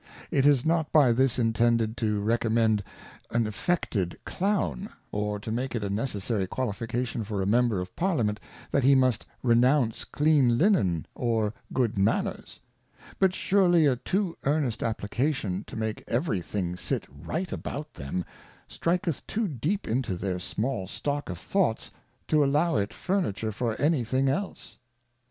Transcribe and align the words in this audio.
It 0.31 0.47
is 0.47 0.65
not 0.65 0.91
by 0.91 1.11
this 1.11 1.37
intended 1.37 1.95
to 1.97 2.19
recommend 2.21 2.81
an 3.29 3.45
affected 3.45 4.17
Clown, 4.25 4.89
or 5.11 5.39
to 5.39 5.51
make 5.51 5.75
it 5.75 5.83
a 5.83 5.91
necessary 5.91 6.47
Qualification 6.47 7.23
for 7.23 7.39
a 7.39 7.45
Member 7.45 7.79
of 7.79 7.95
Parlia 7.95 8.23
ment, 8.25 8.39
that 8.71 8.83
he 8.83 8.95
must 8.95 9.27
renounce 9.43 10.03
clean 10.03 10.57
Linen 10.57 11.05
or 11.13 11.53
good 11.71 11.99
Manners; 11.99 12.59
but 13.19 13.35
surely 13.35 13.85
a 13.85 13.95
too 13.95 14.35
earnest 14.43 14.81
Application 14.81 15.63
to 15.67 15.75
make 15.75 16.03
every 16.07 16.41
thing 16.41 16.75
sit 16.75 17.05
Right 17.07 17.51
about 17.51 17.93
them, 17.93 18.25
striketh 18.67 19.27
too 19.27 19.47
deep 19.47 19.87
into 19.87 20.15
their 20.15 20.39
small 20.39 20.87
stock 20.87 21.29
of 21.29 21.37
Thoughts 21.37 21.91
to 22.27 22.43
allow 22.43 22.75
it 22.75 22.91
Furniture 22.91 23.51
for 23.51 23.79
any 23.79 24.03
thing 24.03 24.29
else. 24.29 24.79